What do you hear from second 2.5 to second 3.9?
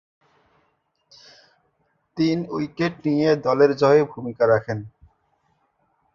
wicket নিয়ে দলের